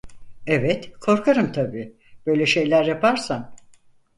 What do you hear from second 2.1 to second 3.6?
böyle şeyler yaparsan.